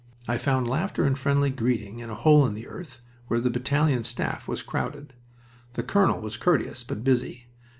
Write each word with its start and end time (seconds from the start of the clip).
I 0.27 0.39
found 0.39 0.67
laughter 0.67 1.03
and 1.05 1.15
friendly 1.15 1.51
greeting 1.51 1.99
in 1.99 2.09
a 2.09 2.15
hole 2.15 2.47
in 2.47 2.55
the 2.55 2.67
earth 2.67 3.01
where 3.27 3.39
the 3.39 3.51
battalion 3.51 4.03
staff 4.03 4.47
was 4.47 4.63
crowded. 4.63 5.13
The 5.73 5.83
colonel 5.83 6.19
was 6.19 6.37
courteous, 6.37 6.83
but 6.83 7.03
busy. 7.03 7.49